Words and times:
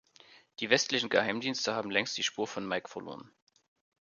Die 0.59 0.71
westlichen 0.71 1.09
Geheimdienste 1.09 1.75
haben 1.75 1.91
längst 1.91 2.17
die 2.17 2.23
Spur 2.23 2.47
von 2.47 2.67
Mike 2.67 2.89
verloren. 2.89 3.31